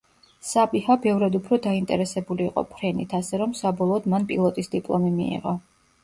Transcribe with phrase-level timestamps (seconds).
[0.51, 5.55] საბიჰა ბევრად უფრო დაინტერესებული იყო ფრენით, ასე რომ, საბოლოოდ მან პილოტის დიპლომი მიიღო.